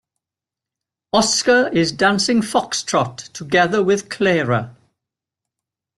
Oscar 1.13 1.67
is 1.71 1.91
dancing 1.91 2.41
foxtrot 2.41 3.31
together 3.33 3.83
with 3.83 4.09
Clara. 4.09 4.75